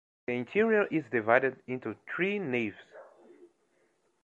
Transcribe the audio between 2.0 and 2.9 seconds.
three naves.